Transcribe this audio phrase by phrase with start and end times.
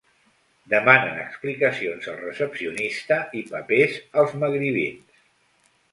[0.71, 5.25] Demanen explicacions al recepcionista i papers als magribins.